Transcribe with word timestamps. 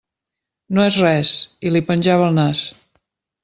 No 0.77 0.85
és 0.93 0.97
res, 1.03 1.35
i 1.69 1.75
li 1.77 1.85
penjava 1.93 2.29
el 2.31 2.37
nas. 2.41 2.67